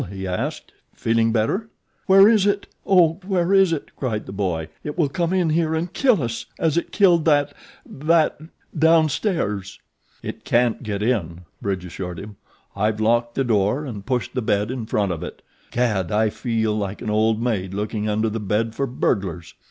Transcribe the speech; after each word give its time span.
he 0.11 0.25
asked. 0.25 0.71
"Feeling 0.95 1.31
better?" 1.31 1.69
"Where 2.07 2.27
is 2.27 2.47
it? 2.47 2.65
Oh, 2.87 3.19
God! 3.21 3.29
Where 3.29 3.53
is 3.53 3.71
it?" 3.71 3.91
cried 3.95 4.25
the 4.25 4.31
boy. 4.31 4.69
"It 4.83 4.97
will 4.97 5.09
come 5.09 5.31
in 5.31 5.51
here 5.51 5.75
and 5.75 5.93
kill 5.93 6.23
us 6.23 6.47
as 6.57 6.75
it 6.75 6.91
killed 6.91 7.25
that 7.25 7.53
that 7.85 8.41
down 8.75 9.09
stairs." 9.09 9.77
"It 10.23 10.43
can't 10.43 10.81
get 10.81 11.03
in," 11.03 11.41
Bridge 11.61 11.85
assured 11.85 12.17
him. 12.17 12.37
"I've 12.75 12.99
locked 12.99 13.35
the 13.35 13.43
door 13.43 13.85
and 13.85 14.03
pushed 14.03 14.33
the 14.33 14.41
bed 14.41 14.71
in 14.71 14.87
front 14.87 15.11
of 15.11 15.21
it. 15.21 15.43
Gad! 15.69 16.11
I 16.11 16.31
feel 16.31 16.75
like 16.75 17.03
an 17.03 17.11
old 17.11 17.39
maid 17.39 17.71
looking 17.75 18.09
under 18.09 18.27
the 18.27 18.39
bed 18.39 18.73
for 18.73 18.87
burglars." 18.87 19.53